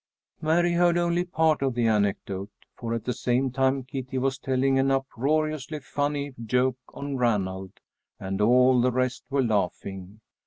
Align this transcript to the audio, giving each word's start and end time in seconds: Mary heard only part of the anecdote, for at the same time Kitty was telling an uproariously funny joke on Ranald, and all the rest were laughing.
Mary 0.41 0.73
heard 0.73 0.97
only 0.97 1.23
part 1.23 1.61
of 1.61 1.75
the 1.75 1.85
anecdote, 1.85 2.49
for 2.75 2.95
at 2.95 3.03
the 3.05 3.13
same 3.13 3.51
time 3.51 3.83
Kitty 3.83 4.17
was 4.17 4.39
telling 4.39 4.79
an 4.79 4.89
uproariously 4.89 5.79
funny 5.79 6.33
joke 6.43 6.79
on 6.91 7.17
Ranald, 7.17 7.79
and 8.19 8.41
all 8.41 8.81
the 8.81 8.91
rest 8.91 9.23
were 9.29 9.43
laughing. 9.43 10.19